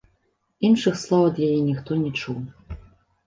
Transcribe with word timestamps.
Іншых 0.69 0.95
слоў 1.01 1.23
ад 1.31 1.35
яе 1.47 1.59
ніхто 1.69 1.91
не 2.03 2.09
чуў. 2.21 2.39